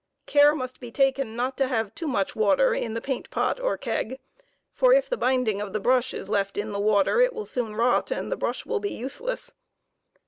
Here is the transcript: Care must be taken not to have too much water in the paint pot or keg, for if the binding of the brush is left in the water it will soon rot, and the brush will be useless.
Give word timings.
Care 0.25 0.55
must 0.55 0.79
be 0.79 0.89
taken 0.89 1.35
not 1.35 1.55
to 1.57 1.67
have 1.67 1.93
too 1.93 2.07
much 2.07 2.35
water 2.35 2.73
in 2.73 2.95
the 2.95 3.01
paint 3.01 3.29
pot 3.29 3.59
or 3.59 3.77
keg, 3.77 4.17
for 4.73 4.93
if 4.93 5.07
the 5.07 5.15
binding 5.15 5.61
of 5.61 5.73
the 5.73 5.79
brush 5.79 6.11
is 6.11 6.27
left 6.27 6.57
in 6.57 6.71
the 6.71 6.79
water 6.79 7.21
it 7.21 7.33
will 7.33 7.45
soon 7.45 7.75
rot, 7.75 8.09
and 8.09 8.31
the 8.31 8.35
brush 8.35 8.65
will 8.65 8.79
be 8.79 8.91
useless. 8.93 9.53